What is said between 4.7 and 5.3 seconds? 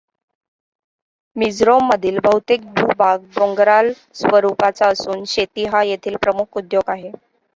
असून